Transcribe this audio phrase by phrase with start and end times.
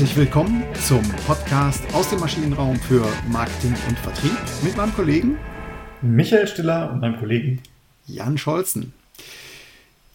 [0.00, 5.36] Herzlich willkommen zum Podcast aus dem Maschinenraum für Marketing und Vertrieb mit meinem Kollegen
[6.00, 7.60] Michael Stiller und meinem Kollegen
[8.06, 8.94] Jan Scholzen.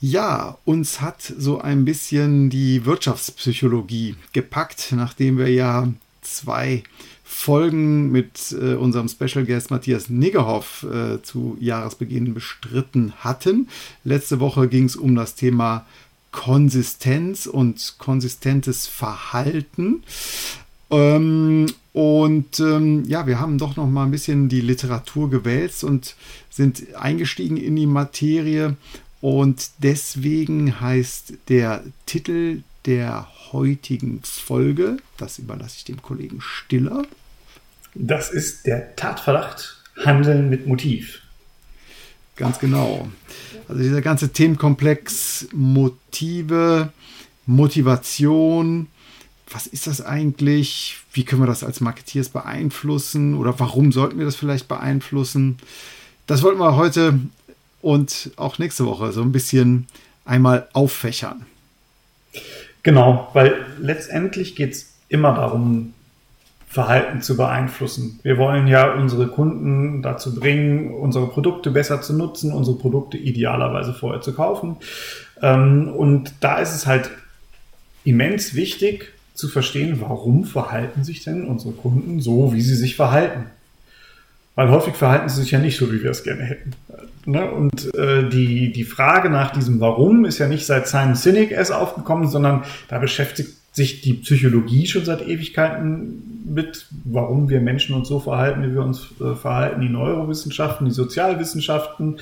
[0.02, 5.88] Ja, uns hat so ein bisschen die Wirtschaftspsychologie gepackt, nachdem wir ja
[6.22, 6.82] zwei
[7.24, 13.68] Folgen mit äh, unserem Special Guest Matthias Niggerhoff äh, zu Jahresbeginn bestritten hatten.
[14.04, 15.86] Letzte Woche ging es um das Thema
[16.36, 20.04] Konsistenz und konsistentes Verhalten.
[20.92, 26.16] Ähm, und ähm, ja, wir haben doch noch mal ein bisschen die Literatur gewälzt und
[26.50, 28.76] sind eingestiegen in die Materie.
[29.22, 37.06] Und deswegen heißt der Titel der heutigen Folge, das überlasse ich dem Kollegen Stiller.
[37.94, 41.22] Das ist der Tatverdacht Handeln mit Motiv.
[42.36, 43.08] Ganz genau.
[43.68, 46.92] Also dieser ganze Themenkomplex Motive,
[47.46, 48.88] Motivation,
[49.50, 50.98] was ist das eigentlich?
[51.14, 53.36] Wie können wir das als Marketeers beeinflussen?
[53.36, 55.58] Oder warum sollten wir das vielleicht beeinflussen?
[56.28, 57.20] Das wollten wir heute
[57.82, 59.88] und auch nächste Woche so ein bisschen
[60.26, 61.46] einmal auffächern.
[62.84, 65.94] Genau, weil letztendlich geht es immer darum,
[66.76, 68.20] Verhalten zu beeinflussen.
[68.22, 73.94] Wir wollen ja unsere Kunden dazu bringen, unsere Produkte besser zu nutzen, unsere Produkte idealerweise
[73.94, 74.76] vorher zu kaufen.
[75.42, 77.12] Ähm, und da ist es halt
[78.04, 83.46] immens wichtig zu verstehen, warum verhalten sich denn unsere Kunden so, wie sie sich verhalten.
[84.56, 86.72] Weil häufig verhalten sie sich ja nicht so, wie wir es gerne hätten.
[87.24, 87.50] Ne?
[87.50, 91.72] Und äh, die, die Frage nach diesem Warum ist ja nicht seit Simon Sinek erst
[91.72, 98.08] aufgekommen, sondern da beschäftigt sich die Psychologie schon seit Ewigkeiten mit, warum wir Menschen uns
[98.08, 102.20] so verhalten, wie wir uns äh, verhalten, die Neurowissenschaften, die Sozialwissenschaften.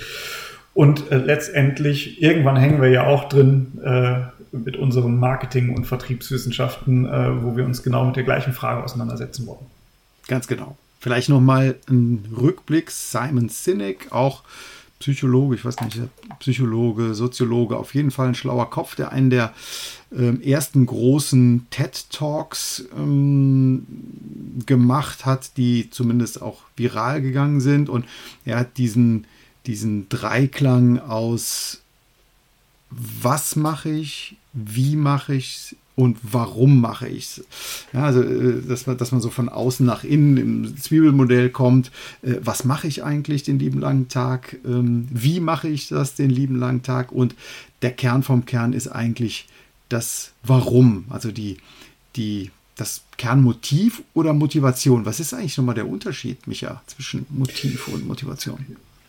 [0.74, 7.06] Und äh, letztendlich, irgendwann hängen wir ja auch drin äh, mit unseren Marketing- und Vertriebswissenschaften,
[7.06, 9.68] äh, wo wir uns genau mit der gleichen Frage auseinandersetzen wollen.
[10.28, 10.76] Ganz genau.
[11.00, 12.90] Vielleicht nochmal ein Rückblick.
[12.90, 14.42] Simon Sinek, auch
[15.04, 16.00] Psychologe, ich weiß nicht,
[16.40, 19.52] Psychologe, Soziologe, auf jeden Fall ein schlauer Kopf, der einen der
[20.44, 23.86] ersten großen TED Talks ähm,
[24.66, 27.90] gemacht hat, die zumindest auch viral gegangen sind.
[27.90, 28.06] Und
[28.46, 29.26] er hat diesen,
[29.66, 31.84] diesen Dreiklang aus
[33.24, 37.46] was mache ich, wie mache ich es und warum mache ich es.
[37.94, 41.92] Ja, also, äh, dass man, dass man so von außen nach innen im Zwiebelmodell kommt.
[42.24, 44.58] Äh, was mache ich eigentlich den lieben langen Tag?
[44.66, 47.12] Ähm, wie mache ich das den lieben langen Tag?
[47.12, 47.36] Und
[47.84, 49.48] der Kern vom Kern ist eigentlich
[49.94, 51.58] das Warum, also die,
[52.16, 55.06] die, das Kernmotiv oder Motivation.
[55.06, 58.66] Was ist eigentlich nochmal der Unterschied, Micha, zwischen Motiv und Motivation?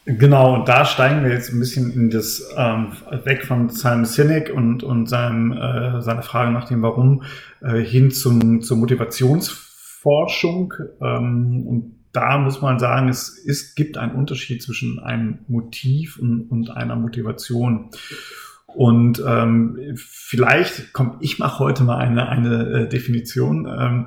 [0.06, 2.89] Genau, und da steigen wir jetzt ein bisschen in das ähm,
[3.25, 7.22] weg von Simon Sinek und, und seinem, äh, seiner Frage nach dem Warum
[7.62, 10.75] äh, hin zum, zur Motivationsforschung.
[11.01, 16.51] Ähm, und da muss man sagen, es, es gibt einen Unterschied zwischen einem Motiv und,
[16.51, 17.89] und einer Motivation.
[18.74, 23.66] Und ähm, vielleicht, komm, ich mache heute mal eine, eine äh, Definition.
[23.66, 24.06] Ähm,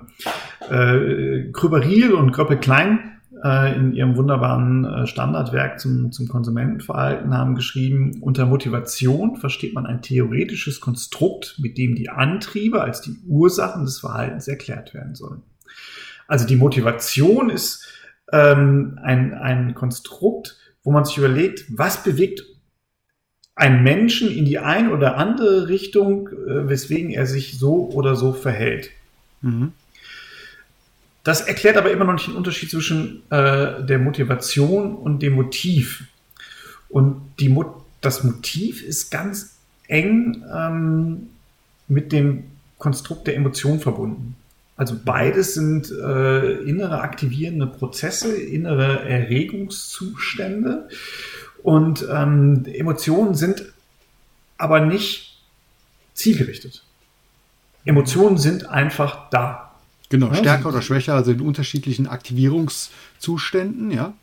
[0.69, 7.55] äh, Krüberil und Gröppe Klein äh, in ihrem wunderbaren äh, Standardwerk zum, zum Konsumentenverhalten haben
[7.55, 13.85] geschrieben, unter Motivation versteht man ein theoretisches Konstrukt, mit dem die Antriebe als die Ursachen
[13.85, 15.43] des Verhaltens erklärt werden sollen.
[16.27, 17.87] Also die Motivation ist
[18.33, 22.43] ähm, ein, ein Konstrukt, wo man sich überlegt, was bewegt
[23.57, 28.31] einen Menschen in die ein oder andere Richtung, äh, weswegen er sich so oder so
[28.31, 28.91] verhält.
[29.41, 29.73] Mhm.
[31.23, 36.05] Das erklärt aber immer noch nicht den Unterschied zwischen äh, der Motivation und dem Motiv.
[36.87, 39.57] Und die Mo das Motiv ist ganz
[39.87, 41.29] eng ähm,
[41.87, 42.43] mit dem
[42.77, 44.35] Konstrukt der Emotion verbunden.
[44.77, 50.87] Also beides sind äh, innere aktivierende Prozesse, innere Erregungszustände.
[51.63, 53.65] Und ähm, Emotionen sind
[54.57, 55.41] aber nicht
[56.13, 56.83] zielgerichtet.
[57.85, 59.71] Emotionen sind einfach da.
[60.09, 64.13] Genau, stärker oder schwächer, also in unterschiedlichen Aktivierungszuständen, ja.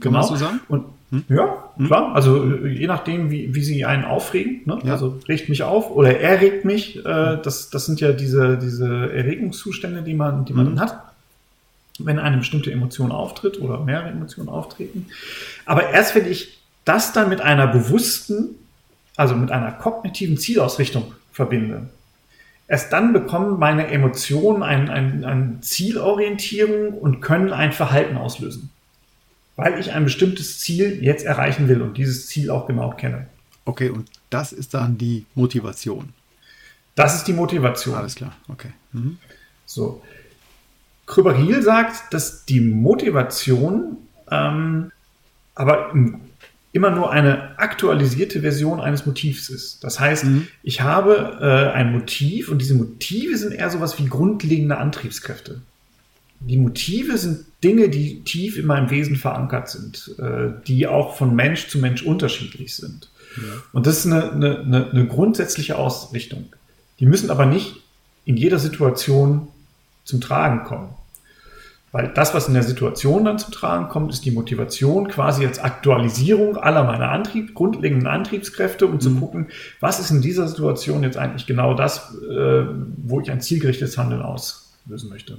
[0.00, 0.22] Kann genau.
[0.22, 0.60] so sagen?
[0.68, 1.24] Und, hm?
[1.28, 1.86] Ja, hm?
[1.86, 2.14] klar.
[2.14, 4.62] Also äh, je nachdem, wie, wie sie einen aufregen.
[4.64, 4.78] Ne?
[4.84, 4.92] Ja.
[4.92, 6.98] Also regt mich auf oder er regt mich.
[7.04, 10.80] Äh, das, das sind ja diese, diese Erregungszustände, die man, die man hm.
[10.80, 11.00] hat,
[11.98, 15.06] wenn eine bestimmte Emotion auftritt oder mehrere Emotionen auftreten.
[15.64, 18.54] Aber erst wenn ich das dann mit einer bewussten,
[19.16, 21.88] also mit einer kognitiven Zielausrichtung verbinde,
[22.68, 28.70] Erst dann bekommen meine Emotionen eine ein, ein Zielorientierung und können ein Verhalten auslösen.
[29.54, 33.26] Weil ich ein bestimmtes Ziel jetzt erreichen will und dieses Ziel auch genau kenne.
[33.64, 36.12] Okay, und das ist dann die Motivation.
[36.96, 37.94] Das ist die Motivation.
[37.94, 38.70] Alles klar, okay.
[38.92, 39.18] Mhm.
[39.64, 40.02] So.
[41.06, 43.98] Krüberil sagt, dass die Motivation
[44.28, 44.90] ähm,
[45.54, 45.92] aber
[46.76, 49.82] immer nur eine aktualisierte Version eines Motivs ist.
[49.82, 50.46] Das heißt, mhm.
[50.62, 55.62] ich habe äh, ein Motiv und diese Motive sind eher sowas wie grundlegende Antriebskräfte.
[56.40, 61.34] Die Motive sind Dinge, die tief in meinem Wesen verankert sind, äh, die auch von
[61.34, 63.08] Mensch zu Mensch unterschiedlich sind.
[63.38, 63.42] Ja.
[63.72, 66.44] Und das ist eine, eine, eine grundsätzliche Ausrichtung.
[67.00, 67.76] Die müssen aber nicht
[68.26, 69.48] in jeder Situation
[70.04, 70.90] zum Tragen kommen.
[71.96, 75.58] Weil das, was in der Situation dann zum Tragen kommt, ist die Motivation quasi als
[75.58, 79.20] Aktualisierung aller meiner Antrieb, grundlegenden Antriebskräfte, um zu mhm.
[79.20, 79.46] gucken,
[79.80, 82.66] was ist in dieser Situation jetzt eigentlich genau das, äh,
[82.98, 85.38] wo ich ein zielgerichtetes Handeln auslösen möchte.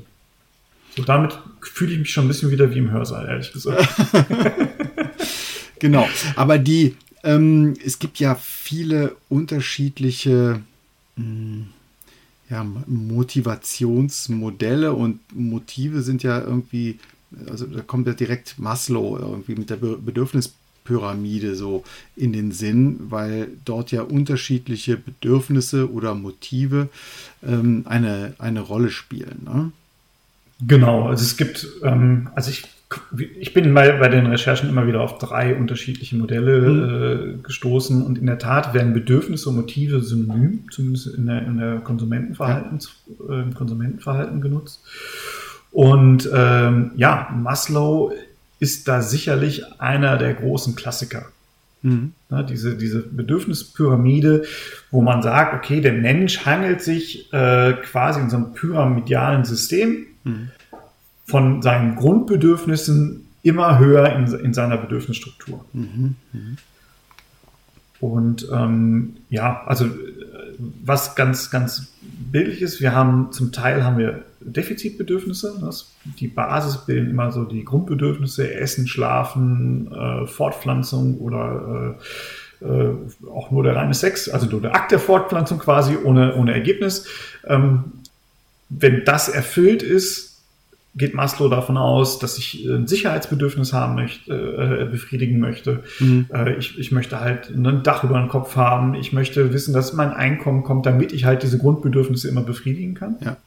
[0.95, 3.88] So damit fühle ich mich schon ein bisschen wieder wie im Hörsaal, ehrlich gesagt.
[5.80, 6.10] genau.
[6.36, 10.62] Aber die, ähm, es gibt ja viele unterschiedliche
[11.18, 11.68] mh, hm,
[12.50, 16.98] ja, Motivationsmodelle und Motive sind ja irgendwie,
[17.50, 21.84] also da kommt ja direkt Maslow irgendwie mit der Bedürfnispyramide so
[22.16, 26.88] in den Sinn, weil dort ja unterschiedliche Bedürfnisse oder Motive
[27.46, 29.42] ähm, eine, eine Rolle spielen.
[29.46, 29.74] Ne?
[30.66, 32.64] Genau, also es gibt, ähm, also ich
[33.38, 37.39] ich bin bei, bei den Recherchen immer wieder auf drei unterschiedliche Modelle mhm.
[37.39, 41.57] äh, gestoßen und in der Tat werden Bedürfnisse und Motive synonym, zumindest in der, in
[41.57, 42.80] der Konsumentenverhalten,
[43.28, 43.42] ja.
[43.42, 44.84] äh, Konsumentenverhalten genutzt.
[45.72, 48.13] Und ähm, ja, Maslow
[48.60, 51.25] ist da sicherlich einer der großen Klassiker.
[51.81, 52.13] Mhm.
[52.31, 54.45] Ja, diese, diese Bedürfnispyramide,
[54.92, 60.06] wo man sagt, okay, der Mensch hangelt sich äh, quasi in so einem pyramidalen System.
[60.24, 60.51] Mhm
[61.27, 65.63] von seinen Grundbedürfnissen immer höher in, in seiner Bedürfnisstruktur.
[65.74, 66.39] Mhm, mh.
[68.00, 69.89] Und ähm, ja, also
[70.83, 75.57] was ganz, ganz bildlich ist, wir haben zum Teil haben wir Defizitbedürfnisse.
[75.62, 81.95] Das, die Basis bilden immer so die Grundbedürfnisse, Essen, Schlafen, äh, Fortpflanzung oder
[82.62, 82.94] äh, äh,
[83.29, 87.06] auch nur der reine Sex, also nur der Akt der Fortpflanzung quasi ohne, ohne Ergebnis.
[87.45, 87.85] Ähm,
[88.69, 90.26] wenn das erfüllt ist,
[90.98, 95.84] geht Maslow davon aus, dass ich ein Sicherheitsbedürfnis haben möchte, äh, befriedigen möchte.
[96.00, 96.26] Mhm.
[96.34, 98.96] Äh, ich, ich möchte halt ein Dach über den Kopf haben.
[98.96, 103.18] Ich möchte wissen, dass mein Einkommen kommt, damit ich halt diese Grundbedürfnisse immer befriedigen kann.
[103.24, 103.38] Ja.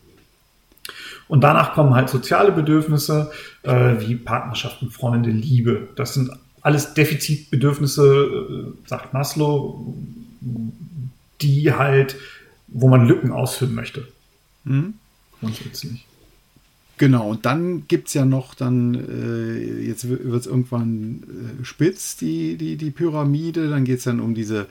[1.29, 3.31] Und danach kommen halt soziale Bedürfnisse
[3.63, 5.89] äh, wie Partnerschaften, Freunde, Liebe.
[5.97, 6.31] Das sind
[6.61, 9.95] alles Defizitbedürfnisse, äh, sagt Maslow,
[11.41, 12.17] die halt,
[12.69, 14.07] wo man Lücken ausfüllen möchte.
[14.65, 14.95] Mhm.
[15.41, 16.05] Grundsätzlich.
[17.01, 21.23] Genau, und dann gibt es ja noch dann, äh, jetzt wird es irgendwann
[21.63, 23.71] äh, spitz, die, die, die Pyramide.
[23.71, 24.67] Dann geht es dann um diese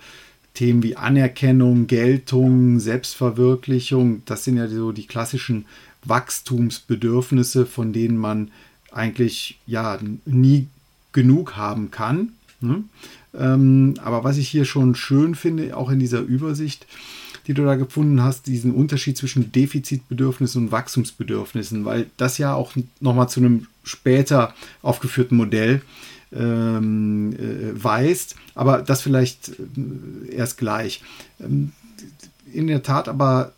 [0.54, 4.22] Themen wie Anerkennung, Geltung, Selbstverwirklichung.
[4.26, 5.66] Das sind ja so die klassischen
[6.04, 8.52] Wachstumsbedürfnisse, von denen man
[8.92, 9.98] eigentlich ja
[10.28, 10.68] nie
[11.14, 12.34] genug haben kann.
[12.62, 12.84] Ne?
[13.34, 16.86] Ähm, aber was ich hier schon schön finde, auch in dieser Übersicht,
[17.50, 22.74] die du da gefunden hast, diesen Unterschied zwischen Defizitbedürfnissen und Wachstumsbedürfnissen, weil das ja auch
[23.00, 24.54] nochmal zu einem später
[24.84, 25.82] aufgeführten Modell
[26.32, 31.02] ähm, äh, weist, aber das vielleicht äh, erst gleich.
[31.40, 31.72] Ähm,
[32.54, 33.54] in der Tat aber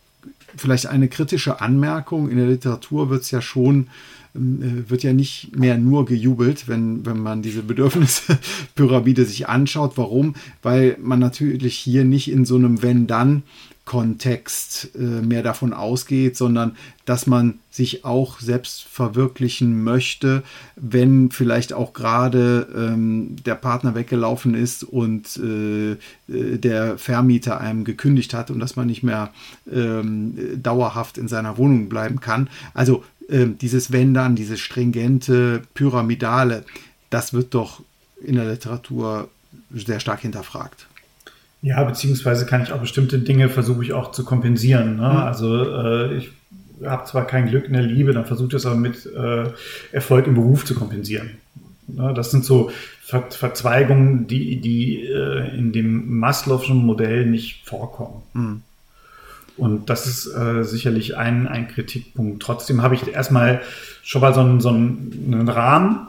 [0.55, 2.29] vielleicht eine kritische Anmerkung.
[2.29, 3.87] In der Literatur wird es ja schon
[4.33, 9.97] ähm, äh, wird ja nicht mehr nur gejubelt, wenn, wenn man diese Bedürfnispyramide sich anschaut.
[9.97, 10.35] Warum?
[10.61, 13.43] Weil man natürlich hier nicht in so einem Wenn-Dann
[13.85, 20.43] Kontext äh, mehr davon ausgeht, sondern dass man sich auch selbst verwirklichen möchte,
[20.75, 25.97] wenn vielleicht auch gerade ähm, der Partner weggelaufen ist und äh, äh,
[26.27, 29.33] der Vermieter einem gekündigt hat und dass man nicht mehr
[29.71, 32.49] ähm, dauerhaft in seiner Wohnung bleiben kann.
[32.73, 36.65] Also äh, dieses Wenn dann, dieses stringente, pyramidale,
[37.09, 37.81] das wird doch
[38.23, 39.29] in der Literatur
[39.73, 40.87] sehr stark hinterfragt.
[41.61, 44.95] Ja, beziehungsweise kann ich auch bestimmte Dinge versuche ich auch zu kompensieren.
[44.97, 45.09] Ne?
[45.09, 45.17] Mhm.
[45.17, 46.31] Also äh, ich
[46.83, 49.45] habe zwar kein Glück in der Liebe, dann versuche ich das aber mit äh,
[49.91, 51.31] Erfolg im Beruf zu kompensieren.
[51.87, 52.13] Ne?
[52.15, 52.71] Das sind so
[53.03, 58.23] Ver Verzweigungen, die, die äh, in dem Maslow'schen Modell nicht vorkommen.
[58.33, 58.61] Mhm.
[59.57, 62.41] Und das ist äh, sicherlich ein, ein Kritikpunkt.
[62.41, 63.61] Trotzdem habe ich erstmal
[64.01, 66.07] schon mal so einen, so einen Rahmen,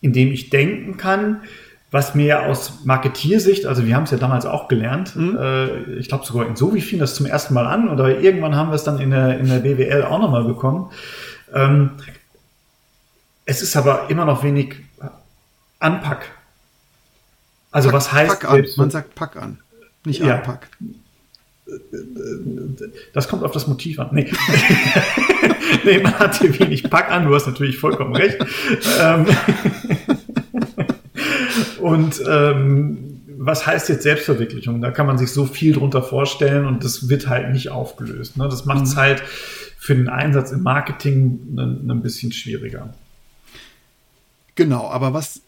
[0.00, 1.42] in dem ich denken kann,
[1.94, 5.38] was mir aus Marketiersicht, also wir haben es ja damals auch gelernt, mhm.
[5.40, 8.56] äh, ich glaube sogar in so wie fing das zum ersten Mal an oder irgendwann
[8.56, 10.90] haben wir es dann in der, in der BWL auch nochmal bekommen.
[11.54, 11.90] Ähm,
[13.44, 14.74] es ist aber immer noch wenig
[15.78, 16.32] Anpack.
[17.70, 18.40] Also pack, was heißt...
[18.40, 18.66] Pack an.
[18.76, 19.60] Man sagt Pack an,
[20.04, 20.38] nicht ja.
[20.38, 20.66] Anpack.
[23.12, 24.08] das kommt auf das Motiv an.
[24.10, 24.32] Nee,
[25.84, 28.44] nee man hat hier wenig Pack an, du hast natürlich vollkommen recht.
[31.84, 34.80] Und ähm, was heißt jetzt Selbstverwirklichung?
[34.80, 38.38] Da kann man sich so viel drunter vorstellen und das wird halt nicht aufgelöst.
[38.38, 38.48] Ne?
[38.48, 39.00] Das macht es mhm.
[39.00, 42.94] halt für den Einsatz im Marketing ein, ein bisschen schwieriger.
[44.54, 45.42] Genau, aber was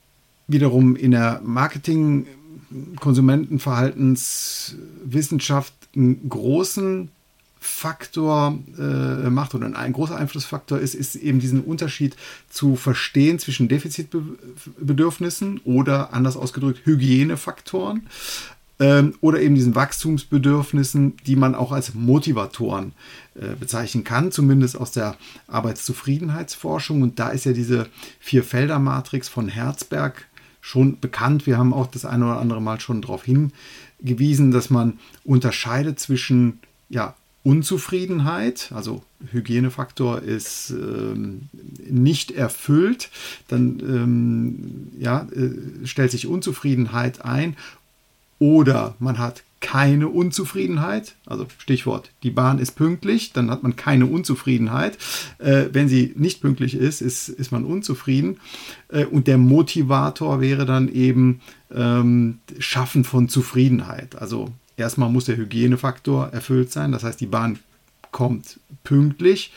[0.47, 2.27] wiederum in der Marketing,
[3.01, 7.09] Konsumentenverhaltenswissenschaft einen großen
[7.67, 12.17] Faktor äh, macht oder ein großer Einflussfaktor ist, ist eben diesen Unterschied
[12.49, 18.07] zu verstehen zwischen Defizitbedürfnissen oder anders ausgedrückt Hygienefaktoren
[18.79, 22.93] ähm, oder eben diesen Wachstumsbedürfnissen, die man auch als Motivatoren
[23.35, 25.17] äh, bezeichnen kann, zumindest aus der
[25.49, 27.03] Arbeitszufriedenheitsforschung.
[27.03, 27.89] Und da ist ja diese
[28.21, 30.27] Vier-Felder-Matrix von Herzberg
[30.61, 31.47] schon bekannt.
[31.47, 36.61] Wir haben auch das eine oder andere Mal schon darauf hingewiesen, dass man unterscheidet zwischen
[36.89, 37.15] ja,
[37.47, 41.43] Unzufriedenheit, also Hygienefaktor ist ähm,
[41.89, 43.09] nicht erfüllt,
[43.47, 47.57] dann ähm, ja, äh, stellt sich Unzufriedenheit ein
[48.41, 54.07] oder man hat keine Unzufriedenheit, also Stichwort, die Bahn ist pünktlich, dann hat man keine
[54.07, 54.99] Unzufriedenheit.
[55.39, 58.41] Äh, wenn sie nicht pünktlich ist, ist, ist man unzufrieden.
[58.89, 64.17] Äh, und der Motivator wäre dann eben ähm, Schaffen von Zufriedenheit.
[64.17, 67.59] Also erstmal muss der Hygienefaktor erfüllt sein, das heißt, die Bahn
[68.11, 69.53] kommt pünktlich.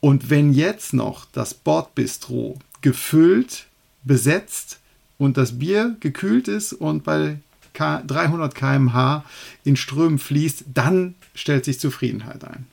[0.00, 3.66] Und wenn jetzt noch das Bordbistro gefüllt,
[4.02, 4.78] besetzt
[5.18, 7.36] und das Bier gekühlt ist und bei
[7.74, 9.24] 300 km/h
[9.64, 12.66] in Strömen fließt, dann stellt sich Zufriedenheit ein.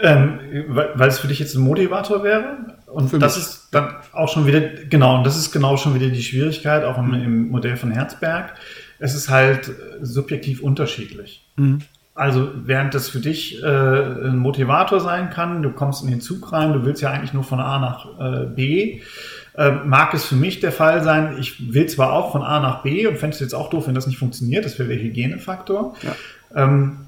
[0.00, 2.76] Ähm, weil, es für dich jetzt ein Motivator wäre.
[2.86, 3.44] Und für das mich.
[3.44, 6.98] ist dann auch schon wieder, genau, und das ist genau schon wieder die Schwierigkeit, auch
[6.98, 8.54] im, im Modell von Herzberg.
[9.02, 11.44] Es ist halt subjektiv unterschiedlich.
[11.56, 11.80] Mhm.
[12.14, 16.52] Also während das für dich äh, ein Motivator sein kann, du kommst in den Zug
[16.52, 19.00] rein, du willst ja eigentlich nur von A nach äh, B,
[19.56, 22.82] äh, mag es für mich der Fall sein, ich will zwar auch von A nach
[22.82, 25.94] B und fände es jetzt auch doof, wenn das nicht funktioniert, das wäre der Hygienefaktor.
[26.02, 26.14] Ja.
[26.64, 26.98] Ähm,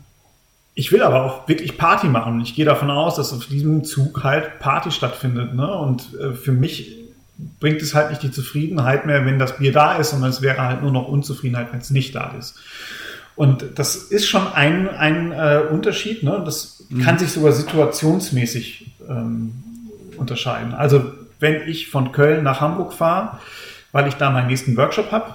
[0.74, 2.40] ich will aber auch wirklich Party machen.
[2.40, 5.54] Ich gehe davon aus, dass auf diesem Zug halt Party stattfindet.
[5.54, 5.72] Ne?
[5.72, 7.03] Und äh, für mich
[7.60, 10.62] bringt es halt nicht die Zufriedenheit mehr, wenn das Bier da ist, sondern es wäre
[10.62, 12.56] halt nur noch Unzufriedenheit, wenn es nicht da ist.
[13.36, 16.22] Und das ist schon ein, ein äh, Unterschied.
[16.22, 16.42] Ne?
[16.44, 17.02] Das mhm.
[17.02, 19.54] kann sich sogar situationsmäßig ähm,
[20.16, 20.72] unterscheiden.
[20.72, 23.38] Also wenn ich von Köln nach Hamburg fahre,
[23.90, 25.34] weil ich da meinen nächsten Workshop habe,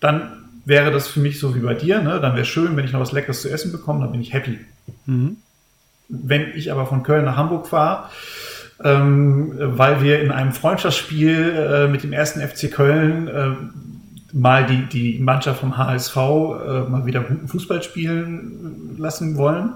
[0.00, 2.00] dann wäre das für mich so wie bei dir.
[2.00, 2.20] Ne?
[2.20, 4.58] Dann wäre schön, wenn ich noch was Leckeres zu essen bekomme, dann bin ich happy.
[5.06, 5.38] Mhm.
[6.08, 8.08] Wenn ich aber von Köln nach Hamburg fahre,
[8.84, 13.50] ähm, weil wir in einem Freundschaftsspiel äh, mit dem ersten FC Köln äh,
[14.32, 16.20] mal die, die Mannschaft vom HSV äh,
[16.88, 19.74] mal wieder guten Fußball spielen lassen wollen.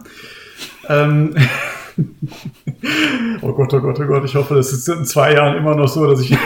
[0.88, 1.34] Ähm,
[3.42, 5.88] oh Gott, oh Gott, oh Gott, ich hoffe, das ist in zwei Jahren immer noch
[5.88, 6.30] so, dass ich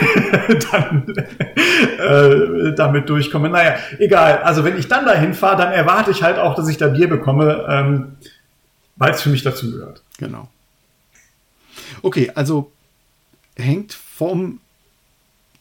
[0.71, 1.13] dann
[1.99, 3.49] äh, damit durchkomme.
[3.49, 4.39] Naja, egal.
[4.43, 7.09] Also wenn ich dann dahin fahre, dann erwarte ich halt auch, dass ich da Bier
[7.09, 8.15] bekomme, ähm,
[8.97, 10.03] weil es für mich dazugehört.
[10.17, 10.49] Genau.
[12.01, 12.71] Okay, also
[13.55, 14.59] hängt vom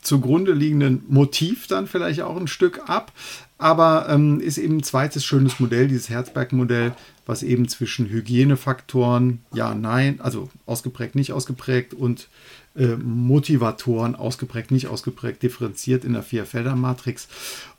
[0.02, 3.12] zugrunde liegenden Motiv dann vielleicht auch ein Stück ab,
[3.58, 6.94] aber ähm, ist eben ein zweites schönes Modell, dieses Herzberg-Modell,
[7.26, 12.28] was eben zwischen Hygienefaktoren, ja, nein, also ausgeprägt, nicht ausgeprägt und
[12.76, 17.28] äh, Motivatoren, ausgeprägt, nicht ausgeprägt, differenziert in der Vierfelder-Matrix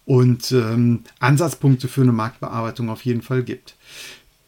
[0.05, 3.75] und ähm, Ansatzpunkte für eine Marktbearbeitung auf jeden Fall gibt.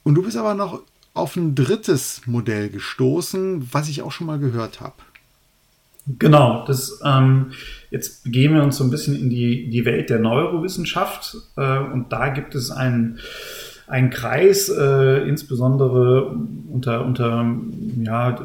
[0.04, 0.82] Und du bist aber noch
[1.14, 4.96] auf ein drittes Modell gestoßen, was ich auch schon mal gehört habe.
[6.20, 7.52] Genau, das, ähm,
[7.90, 12.12] jetzt begeben wir uns so ein bisschen in die, die Welt der Neurowissenschaft äh, und
[12.12, 13.20] da gibt es einen,
[13.88, 16.36] einen Kreis, äh, insbesondere
[16.70, 17.46] unter, unter,
[18.02, 18.38] ja,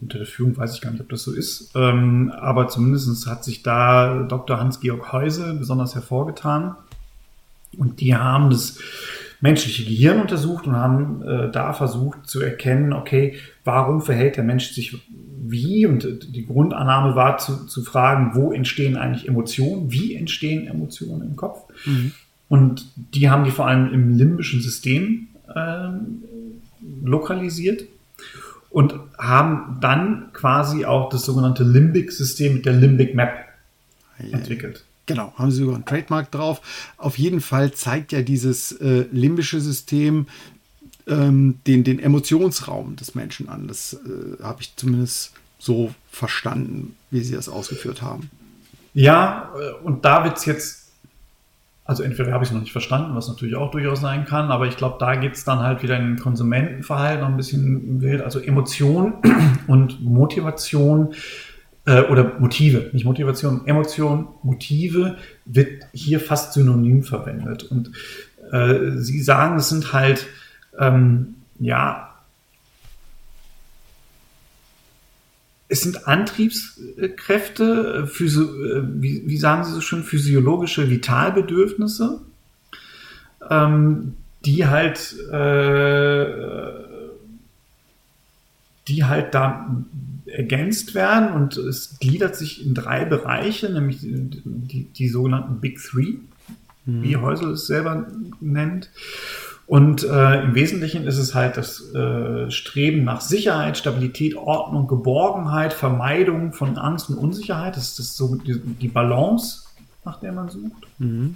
[0.00, 3.44] unter der Führung weiß ich gar nicht, ob das so ist, ähm, aber zumindest hat
[3.44, 4.58] sich da Dr.
[4.58, 6.76] Hans-Georg Heuse besonders hervorgetan
[7.76, 8.78] und die haben das
[9.40, 14.70] menschliche Gehirn untersucht und haben äh, da versucht zu erkennen, okay, warum verhält der Mensch
[14.70, 14.96] sich
[15.48, 15.86] wie?
[15.86, 19.92] Und die Grundannahme war zu, zu fragen, wo entstehen eigentlich Emotionen?
[19.92, 21.64] Wie entstehen Emotionen im Kopf?
[21.84, 22.12] Mhm.
[22.48, 25.88] Und die haben die vor allem im limbischen System äh,
[27.04, 27.84] lokalisiert
[28.70, 33.32] und haben dann quasi auch das sogenannte Limbic-System mit der Limbic Map
[34.18, 34.85] entwickelt.
[35.06, 36.60] Genau, haben sie sogar ein Trademark drauf.
[36.98, 40.26] Auf jeden Fall zeigt ja dieses äh, limbische System
[41.06, 43.68] ähm, den, den Emotionsraum des Menschen an.
[43.68, 48.30] Das äh, habe ich zumindest so verstanden, wie sie das ausgeführt haben.
[48.94, 50.86] Ja, äh, und da wird es jetzt
[51.84, 54.66] Also entweder habe ich es noch nicht verstanden, was natürlich auch durchaus sein kann, aber
[54.66, 58.22] ich glaube, da geht es dann halt wieder in Konsumentenverhalten noch ein bisschen wild.
[58.22, 59.14] Also Emotion
[59.68, 61.14] und Motivation
[61.86, 67.64] äh, oder Motive, nicht Motivation, Emotion, Motive wird hier fast synonym verwendet.
[67.64, 67.90] Und
[68.52, 70.26] äh, Sie sagen, es sind halt
[70.78, 72.06] ähm, ja
[75.68, 82.20] es sind Antriebskräfte, Physio, äh, wie, wie, sagen Sie so schön, physiologische Vitalbedürfnisse,
[83.50, 84.14] ähm,
[84.44, 86.26] die halt, äh,
[88.86, 89.82] die halt da
[90.26, 95.78] ergänzt werden und es gliedert sich in drei Bereiche, nämlich die, die, die sogenannten Big
[95.80, 96.16] Three,
[96.84, 97.02] mhm.
[97.02, 98.06] wie Häusel es selber
[98.40, 98.90] nennt.
[99.66, 105.72] Und äh, im Wesentlichen ist es halt das äh, Streben nach Sicherheit, Stabilität, Ordnung, Geborgenheit,
[105.72, 107.76] Vermeidung von Angst und Unsicherheit.
[107.76, 109.64] Das ist das so die, die Balance,
[110.04, 110.86] nach der man sucht.
[110.98, 111.34] Mhm.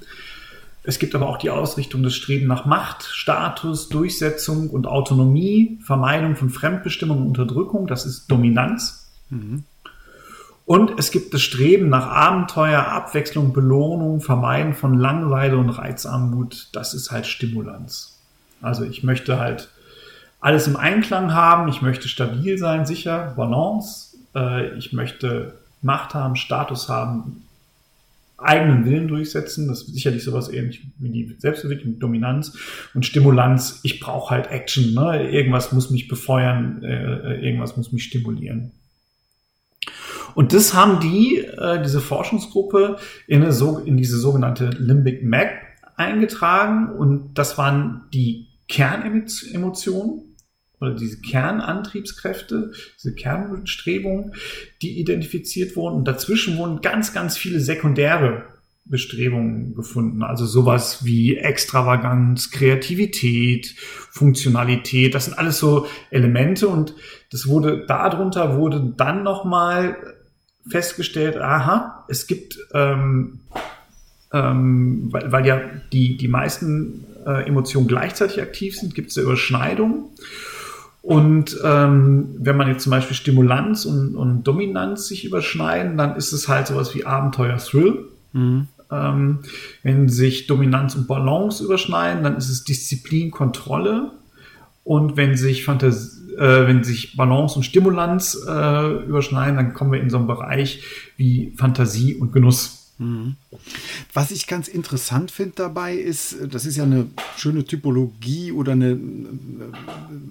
[0.82, 6.36] Es gibt aber auch die Ausrichtung des Streben nach Macht, Status, Durchsetzung und Autonomie, Vermeidung
[6.36, 7.86] von Fremdbestimmung und Unterdrückung.
[7.86, 9.10] Das ist Dominanz.
[9.28, 9.64] Mhm.
[10.64, 16.68] Und es gibt das Streben nach Abenteuer, Abwechslung, Belohnung, Vermeiden von Langweile und Reizarmut.
[16.72, 18.18] Das ist halt Stimulanz.
[18.62, 19.68] Also ich möchte halt
[20.40, 26.36] alles im Einklang haben, ich möchte stabil sein, sicher, Balance, äh, ich möchte Macht haben,
[26.36, 27.42] Status haben,
[28.42, 29.68] eigenen Willen durchsetzen.
[29.68, 32.56] Das ist sicherlich sowas ähnlich wie die Selbstentwicklung, Dominanz
[32.94, 33.80] und Stimulanz.
[33.82, 34.94] Ich brauche halt Action.
[34.94, 35.30] Ne?
[35.30, 38.72] Irgendwas muss mich befeuern, äh, äh, irgendwas muss mich stimulieren.
[40.34, 45.50] Und das haben die, äh, diese Forschungsgruppe, in, so, in diese sogenannte Limbic Map
[45.96, 46.88] eingetragen.
[46.90, 50.29] Und das waren die Kernemotionen
[50.80, 54.34] oder diese Kernantriebskräfte, diese Kernbestrebungen,
[54.82, 55.96] die identifiziert wurden.
[55.96, 58.44] Und dazwischen wurden ganz, ganz viele sekundäre
[58.86, 60.22] Bestrebungen gefunden.
[60.22, 63.74] Also sowas wie Extravaganz, Kreativität,
[64.10, 65.14] Funktionalität.
[65.14, 66.66] Das sind alles so Elemente.
[66.66, 66.94] Und
[67.30, 69.96] das wurde, darunter wurde dann nochmal
[70.68, 73.40] festgestellt, aha, es gibt, ähm,
[74.32, 75.60] ähm, weil, weil ja
[75.92, 80.06] die, die meisten äh, Emotionen gleichzeitig aktiv sind, gibt es ja Überschneidungen.
[81.02, 86.32] Und ähm, wenn man jetzt zum Beispiel Stimulanz und, und Dominanz sich überschneiden, dann ist
[86.32, 88.08] es halt sowas wie Abenteuer Thrill.
[88.32, 88.68] Mhm.
[88.90, 89.38] Ähm,
[89.82, 94.10] wenn sich Dominanz und Balance überschneiden, dann ist es Disziplin, Kontrolle.
[94.84, 100.00] Und wenn sich Fantasie, äh, wenn sich Balance und Stimulanz äh, überschneiden, dann kommen wir
[100.00, 100.82] in so einen Bereich
[101.16, 102.79] wie Fantasie und Genuss.
[103.00, 103.36] Mhm.
[104.12, 109.26] Was ich ganz interessant finde dabei ist, das ist ja eine schöne Typologie oder ein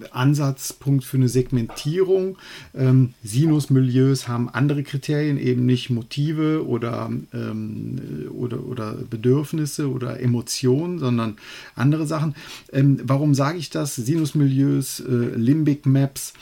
[0.04, 2.38] äh, Ansatzpunkt für eine Segmentierung.
[2.72, 11.00] Ähm, Sinusmilieus haben andere Kriterien, eben nicht Motive oder, ähm, oder, oder Bedürfnisse oder Emotionen,
[11.00, 11.38] sondern
[11.74, 12.36] andere Sachen.
[12.72, 13.96] Ähm, warum sage ich das?
[13.96, 16.34] Sinusmilieus, äh, Limbic Maps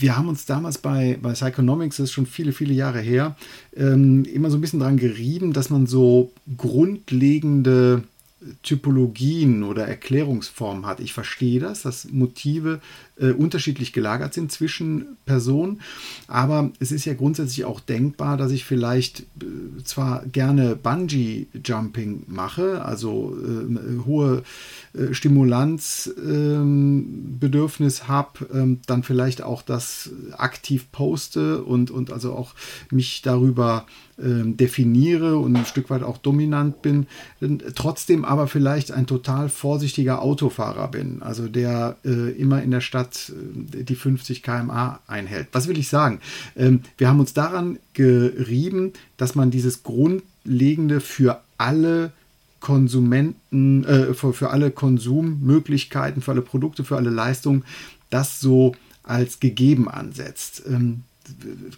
[0.00, 3.36] wir haben uns damals bei, bei Psychonomics, das ist schon viele, viele Jahre her,
[3.76, 8.04] ähm, immer so ein bisschen daran gerieben, dass man so grundlegende
[8.62, 11.00] Typologien oder Erklärungsformen hat.
[11.00, 12.80] Ich verstehe das, dass Motive
[13.20, 15.80] äh, unterschiedlich gelagert sind zwischen Personen,
[16.26, 19.24] aber es ist ja grundsätzlich auch denkbar, dass ich vielleicht äh,
[19.84, 24.42] zwar gerne Bungee-Jumping mache, also äh, hohe
[25.12, 32.54] Stimulanzbedürfnis ähm, habe, ähm, dann vielleicht auch das aktiv poste und, und also auch
[32.90, 33.86] mich darüber
[34.22, 37.06] ähm, definiere und ein Stück weit auch dominant bin,
[37.74, 43.09] trotzdem aber vielleicht ein total vorsichtiger Autofahrer bin, also der äh, immer in der Stadt
[43.30, 45.48] äh, die 50 km/h einhält.
[45.52, 46.20] Was will ich sagen?
[46.56, 52.12] Ähm, wir haben uns daran gerieben, dass man dieses Grundlegende für alle
[52.60, 57.64] Konsumenten, äh, für, für alle Konsummöglichkeiten, für alle Produkte, für alle Leistungen,
[58.10, 60.62] das so als gegeben ansetzt.
[60.66, 61.02] Ähm,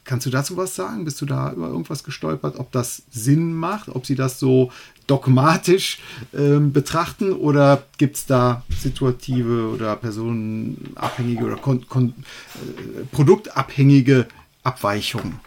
[0.05, 1.05] kannst du dazu was sagen?
[1.05, 4.71] Bist du da über irgendwas gestolpert, ob das Sinn macht, ob sie das so
[5.07, 5.99] dogmatisch
[6.35, 12.15] ähm, betrachten oder gibt es da situative oder personenabhängige oder kon, kon,
[12.55, 14.27] äh, produktabhängige
[14.63, 15.41] Abweichungen?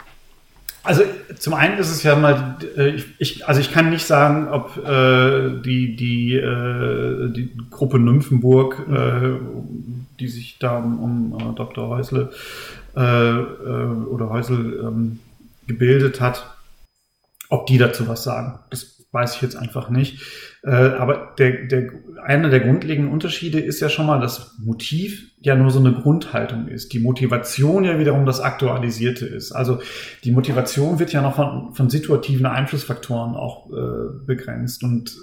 [0.85, 1.03] Also
[1.37, 5.59] zum einen ist es ja mal, äh, ich, also ich kann nicht sagen, ob äh,
[5.61, 9.39] die, die, äh, die Gruppe Nymphenburg, äh,
[10.19, 11.89] die sich da um, um äh, Dr.
[11.89, 12.31] Häusle
[12.95, 15.19] äh, oder Häusel ähm,
[15.67, 16.45] gebildet hat,
[17.49, 18.59] ob die dazu was sagen.
[18.69, 20.21] Das weiß ich jetzt einfach nicht.
[20.65, 21.91] Äh, aber der, der,
[22.23, 26.67] einer der grundlegenden Unterschiede ist ja schon mal, dass Motiv ja nur so eine Grundhaltung
[26.67, 26.91] ist.
[26.93, 29.51] Die Motivation ja wiederum das Aktualisierte ist.
[29.51, 29.79] Also
[30.23, 34.83] die Motivation wird ja noch von, von situativen Einflussfaktoren auch äh, begrenzt.
[34.83, 35.15] Und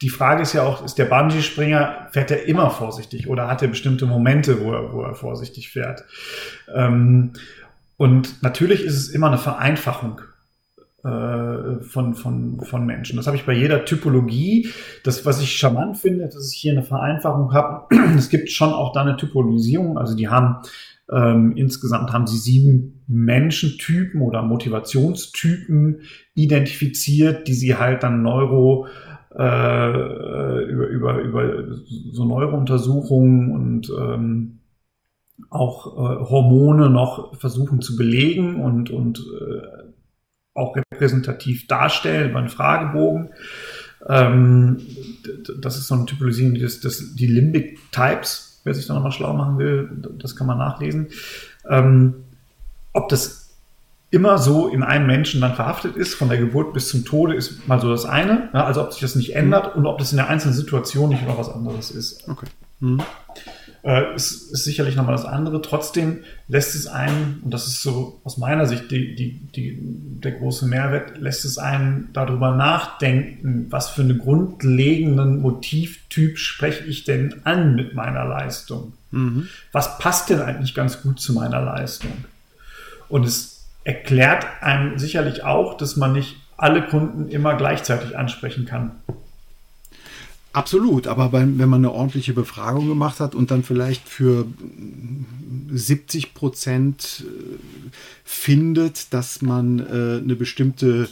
[0.00, 3.68] die Frage ist ja auch, ist der Bungee-Springer, fährt er immer vorsichtig oder hat er
[3.68, 6.04] bestimmte Momente, wo er, wo er vorsichtig fährt?
[6.74, 7.34] Ähm,
[7.98, 10.22] und natürlich ist es immer eine Vereinfachung
[11.08, 13.16] äh, von, von, von Menschen.
[13.16, 14.68] Das habe ich bei jeder Typologie.
[15.04, 17.86] Das, was ich charmant finde, dass ich hier eine Vereinfachung habe.
[18.16, 19.96] Es gibt schon auch da eine Typologisierung.
[19.96, 20.56] Also die haben
[21.10, 26.02] ähm, insgesamt haben sie sieben Menschentypen oder Motivationstypen
[26.34, 28.86] identifiziert, die sie halt dann neuro
[29.34, 31.76] äh, über, über, über
[32.12, 34.58] so Neurountersuchungen und ähm,
[35.50, 39.87] auch äh, Hormone noch versuchen zu belegen und, und äh,
[40.58, 43.30] auch repräsentativ darstellen über einen Fragebogen.
[44.08, 44.80] Ähm,
[45.60, 49.32] das ist so eine Typologisierung, das, das, die Limbic Types, wer sich da nochmal schlau
[49.32, 51.08] machen will, das kann man nachlesen.
[51.68, 52.14] Ähm,
[52.92, 53.50] ob das
[54.10, 57.68] immer so in einem Menschen dann verhaftet ist, von der Geburt bis zum Tode, ist
[57.68, 58.48] mal so das eine.
[58.54, 61.26] Ja, also ob sich das nicht ändert und ob das in der einzelnen Situation nicht
[61.26, 62.28] noch was anderes ist.
[62.28, 62.46] Okay.
[62.80, 63.02] Mhm
[63.88, 65.62] äh, ist, ist sicherlich nochmal das andere.
[65.62, 70.32] Trotzdem lässt es einen, und das ist so aus meiner Sicht die, die, die, der
[70.32, 77.36] große Mehrwert, lässt es einen darüber nachdenken, was für einen grundlegenden Motivtyp spreche ich denn
[77.44, 78.92] an mit meiner Leistung?
[79.10, 79.48] Mhm.
[79.72, 82.12] Was passt denn eigentlich ganz gut zu meiner Leistung?
[83.08, 88.90] Und es erklärt einem sicherlich auch, dass man nicht alle Kunden immer gleichzeitig ansprechen kann.
[90.52, 94.46] Absolut, aber wenn man eine ordentliche Befragung gemacht hat und dann vielleicht für
[95.70, 97.58] 70 Prozent äh,
[98.24, 101.08] findet, dass man äh, eine bestimmte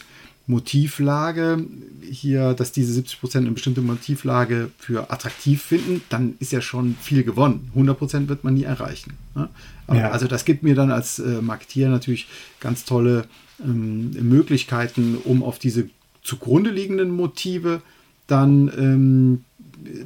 [0.46, 1.64] Motivlage
[2.02, 6.96] hier, dass diese 70 Prozent eine bestimmte Motivlage für attraktiv finden, dann ist ja schon
[7.00, 7.68] viel gewonnen.
[7.70, 9.14] 100 Prozent wird man nie erreichen.
[9.34, 9.48] Ne?
[9.92, 10.10] Ja.
[10.10, 12.26] Also das gibt mir dann als äh, Marketier natürlich
[12.60, 13.26] ganz tolle
[13.62, 15.90] ähm, Möglichkeiten, um auf diese
[16.22, 17.95] zugrunde liegenden Motive zu
[18.26, 19.44] dann ähm,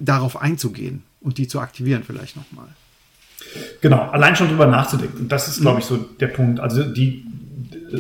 [0.01, 2.69] darauf einzugehen und die zu aktivieren vielleicht nochmal.
[3.81, 5.29] Genau, allein schon drüber nachzudenken.
[5.29, 6.61] Das ist, glaube ich, so der Punkt.
[6.61, 7.25] Also die,
[7.93, 7.99] äh,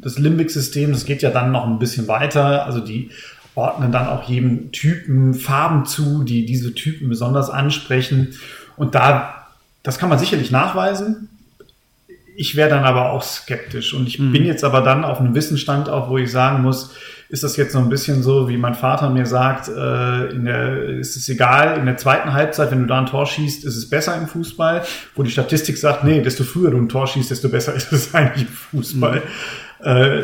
[0.00, 2.64] das Limbic-System, das geht ja dann noch ein bisschen weiter.
[2.64, 3.10] Also die
[3.54, 8.34] ordnen dann auch jedem Typen Farben zu, die diese Typen besonders ansprechen.
[8.76, 9.48] Und da,
[9.82, 11.28] das kann man sicherlich nachweisen.
[12.36, 13.92] Ich wäre dann aber auch skeptisch.
[13.92, 14.32] Und ich mhm.
[14.32, 16.92] bin jetzt aber dann auf einem Wissensstand auch, wo ich sagen muss,
[17.30, 20.82] ist das jetzt so ein bisschen so, wie mein Vater mir sagt, äh, in der,
[20.98, 23.88] ist es egal, in der zweiten Halbzeit, wenn du da ein Tor schießt, ist es
[23.88, 24.82] besser im Fußball,
[25.14, 28.14] wo die Statistik sagt, nee, desto früher du ein Tor schießt, desto besser ist es
[28.14, 29.22] eigentlich im Fußball.
[29.78, 29.86] Mhm.
[29.86, 30.22] Äh,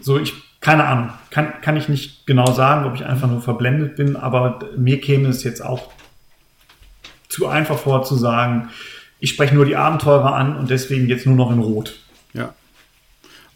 [0.00, 3.96] so, ich, keine Ahnung, kann, kann ich nicht genau sagen, ob ich einfach nur verblendet
[3.96, 5.90] bin, aber mir käme es jetzt auch
[7.28, 8.68] zu einfach vor zu sagen,
[9.18, 11.98] ich spreche nur die Abenteurer an und deswegen jetzt nur noch in Rot.
[12.32, 12.54] Ja.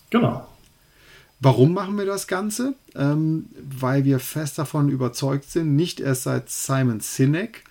[0.09, 0.47] Genau.
[1.39, 2.75] Warum machen wir das Ganze?
[2.95, 7.63] Ähm, weil wir fest davon überzeugt sind, nicht erst seit Simon Sinek,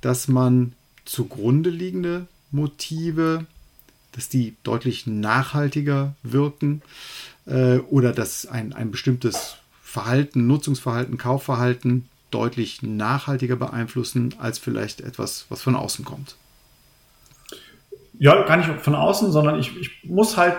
[0.00, 0.72] dass man
[1.04, 3.46] zugrunde liegende Motive,
[4.12, 6.82] dass die deutlich nachhaltiger wirken
[7.46, 15.46] äh, oder dass ein, ein bestimmtes Verhalten, Nutzungsverhalten, Kaufverhalten deutlich nachhaltiger beeinflussen als vielleicht etwas,
[15.48, 16.36] was von außen kommt.
[18.18, 20.56] Ja, gar nicht von außen, sondern ich, ich muss halt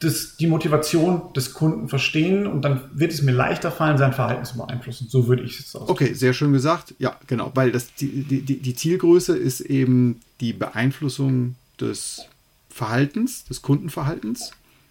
[0.00, 4.44] das, die Motivation des Kunden verstehen und dann wird es mir leichter fallen, sein Verhalten
[4.44, 5.08] zu beeinflussen.
[5.08, 5.90] So würde ich es ausdrücken.
[5.90, 6.94] Okay, sehr schön gesagt.
[6.98, 12.26] Ja, genau, weil das, die, die, die Zielgröße ist eben die Beeinflussung des
[12.68, 14.50] Verhaltens, des Kundenverhaltens.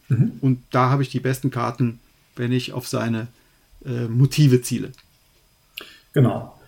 [0.10, 0.34] Mhm.
[0.42, 2.00] Und da habe ich die besten Karten,
[2.36, 3.28] wenn ich auf seine
[3.86, 4.92] äh, Motive ziele.
[6.14, 6.60] Genau.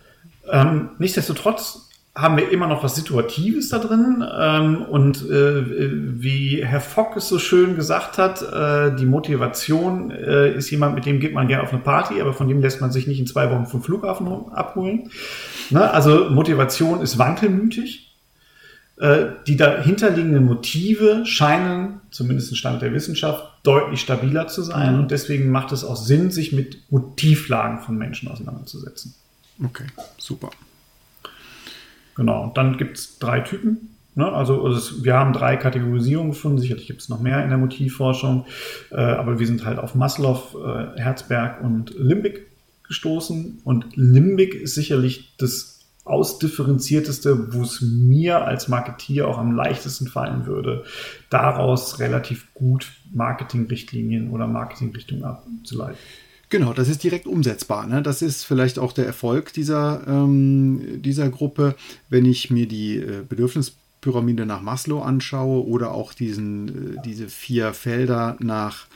[0.52, 1.87] Ähm, nichtsdestotrotz
[2.18, 4.26] haben wir immer noch was Situatives da drin.
[4.38, 5.64] Ähm, und äh,
[6.22, 11.06] wie Herr Fock es so schön gesagt hat, äh, die Motivation äh, ist jemand, mit
[11.06, 13.28] dem geht man gerne auf eine Party, aber von dem lässt man sich nicht in
[13.28, 15.12] zwei Wochen vom Flughafen abholen.
[15.70, 15.90] Ne?
[15.92, 18.16] Also Motivation ist wankelmütig.
[19.00, 24.96] Äh, die dahinterliegenden Motive scheinen, zumindest im Stand der Wissenschaft, deutlich stabiler zu sein.
[24.96, 25.00] Mhm.
[25.02, 29.14] Und deswegen macht es auch Sinn, sich mit Motivlagen von Menschen auseinanderzusetzen.
[29.64, 29.86] Okay,
[30.18, 30.50] super.
[32.18, 33.96] Genau, dann gibt es drei Typen.
[34.16, 34.26] Ne?
[34.26, 36.58] Also, also wir haben drei Kategorisierungen gefunden.
[36.58, 38.46] Sicherlich gibt es noch mehr in der Motivforschung,
[38.92, 42.48] äh, aber wir sind halt auf Maslow, äh, Herzberg und Limbic
[42.88, 43.62] gestoßen.
[43.64, 50.48] Und Limbic ist sicherlich das ausdifferenzierteste, wo es mir als Marketier auch am leichtesten fallen
[50.48, 50.86] würde,
[51.30, 56.00] daraus relativ gut Marketingrichtlinien oder Marketingrichtungen abzuleiten.
[56.50, 57.88] Genau, das ist direkt umsetzbar.
[57.88, 58.02] Ne?
[58.02, 61.76] Das ist vielleicht auch der Erfolg dieser, ähm, dieser Gruppe,
[62.10, 67.74] wenn ich mir die äh, Bedürfnispyramide nach Maslow anschaue oder auch diesen, äh, diese vier
[67.74, 68.88] Felder nach,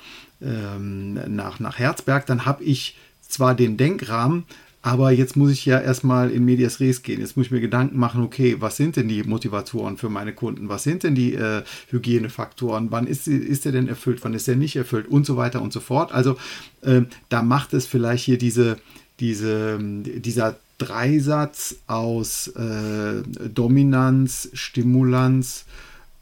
[0.42, 4.46] ähm, nach, nach Herzberg, dann habe ich zwar den Denkrahmen,
[4.82, 7.20] aber jetzt muss ich ja erstmal in Medias Res gehen.
[7.20, 10.70] Jetzt muss ich mir Gedanken machen, okay, was sind denn die Motivatoren für meine Kunden?
[10.70, 12.88] Was sind denn die äh, Hygienefaktoren?
[12.89, 14.24] Wann ist, ist der denn erfüllt?
[14.24, 15.08] Wann ist der nicht erfüllt?
[15.08, 16.12] Und so weiter und so fort.
[16.12, 16.38] Also
[16.82, 18.78] äh, da macht es vielleicht hier diese,
[19.20, 23.22] diese, dieser Dreisatz aus äh,
[23.54, 25.65] Dominanz, Stimulanz,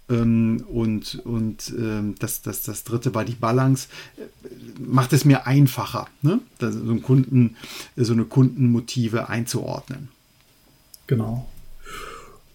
[0.09, 3.87] ähm, und, und ähm, das, das, das dritte war die Balance,
[4.79, 6.39] macht es mir einfacher, ne?
[6.57, 7.55] das, so, einen Kunden,
[7.95, 10.09] so eine Kundenmotive einzuordnen.
[11.07, 11.47] Genau.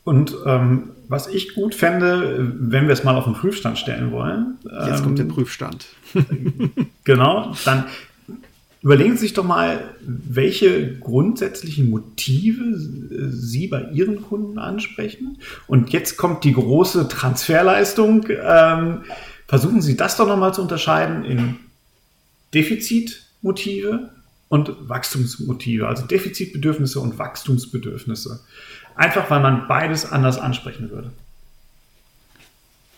[0.04, 4.58] Und ähm, was ich gut fände, wenn wir es mal auf den Prüfstand stellen wollen.
[4.86, 5.86] Jetzt kommt der ähm, Prüfstand.
[7.04, 7.84] genau, dann
[8.84, 15.38] Überlegen Sie sich doch mal, welche grundsätzlichen Motive Sie bei Ihren Kunden ansprechen.
[15.66, 18.26] Und jetzt kommt die große Transferleistung.
[18.28, 19.04] Ähm,
[19.48, 21.56] versuchen Sie das doch nochmal zu unterscheiden in
[22.52, 24.10] Defizitmotive
[24.50, 28.40] und Wachstumsmotive, also Defizitbedürfnisse und Wachstumsbedürfnisse.
[28.96, 31.10] Einfach weil man beides anders ansprechen würde.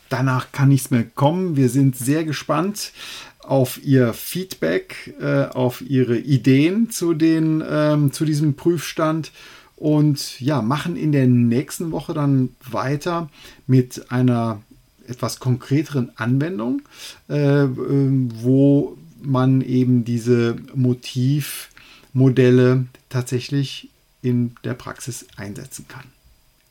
[0.09, 1.57] Danach kann nichts mehr kommen.
[1.57, 2.93] Wir sind sehr gespannt
[3.41, 9.33] auf Ihr Feedback, äh, auf Ihre Ideen zu, den, ähm, zu diesem Prüfstand
[9.77, 13.29] und ja, machen in der nächsten Woche dann weiter
[13.67, 14.63] mit einer
[15.07, 16.83] etwas konkreteren Anwendung,
[17.29, 23.91] äh, äh, wo man eben diese Motivmodelle tatsächlich
[24.23, 26.05] in der Praxis einsetzen kann.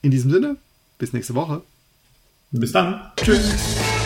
[0.02, 0.58] In diesem Sinne,
[0.98, 1.62] bis nächste Woche.
[2.60, 3.02] Bis dann.
[3.18, 4.05] Tschüss.